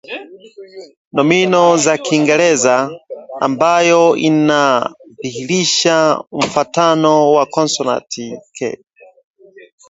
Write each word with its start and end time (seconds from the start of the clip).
nomino 1.15 1.63
ya 1.85 1.95
Kiingereza 2.03 2.75
[ikstnšn] 2.85 2.89
ambayo 3.47 4.01
inadhihirisha 4.27 5.95
mfuatano 6.39 7.13
wa 7.35 7.43
konsonanti 7.55 8.25
"k" 8.55 8.57